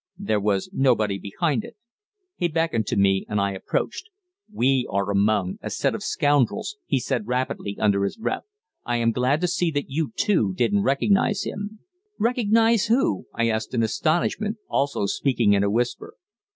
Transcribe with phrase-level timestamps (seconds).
[0.17, 1.77] There was nobody behind it.
[2.35, 4.09] He beckoned to me, and I approached.
[4.51, 8.41] "We are among a set of scoundrels," he said rapidly, under his breath.
[8.83, 11.81] "I am glad to see that you too didn't recognize him."
[12.17, 16.15] "Recognize whom?" I asked in astonishment, also speaking in a whisper.